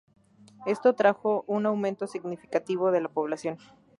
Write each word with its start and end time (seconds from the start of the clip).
Esto 0.65 0.95
trajo 0.95 1.43
un 1.45 1.67
aumento 1.67 2.07
significativo 2.07 2.89
de 2.89 3.01
la 3.01 3.09
población. 3.09 3.59